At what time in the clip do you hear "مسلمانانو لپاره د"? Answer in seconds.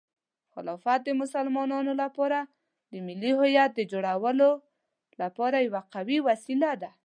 1.21-2.93